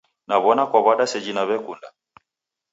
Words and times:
Naw'ona 0.27 0.63
kwaw'ada 0.71 1.05
seji 1.11 1.31
naw'ekunda. 1.33 1.87